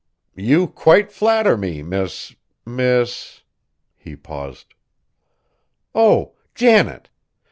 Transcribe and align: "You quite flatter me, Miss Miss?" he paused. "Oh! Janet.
"You 0.33 0.65
quite 0.65 1.11
flatter 1.11 1.55
me, 1.55 1.83
Miss 1.83 2.35
Miss?" 2.65 3.43
he 3.95 4.15
paused. 4.15 4.73
"Oh! 5.93 6.33
Janet. 6.55 7.11